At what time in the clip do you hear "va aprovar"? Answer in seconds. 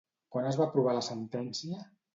0.61-0.97